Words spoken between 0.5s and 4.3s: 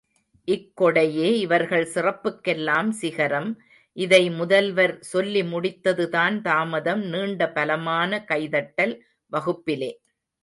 இக்கொடையே இவர்கள் சிறப்புக்கெல்லாம் சிகரம் இதை